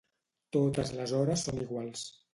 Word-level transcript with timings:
Totes 0.57 0.93
les 1.01 1.13
hores 1.19 1.45
són 1.49 1.63
iguals. 1.67 2.09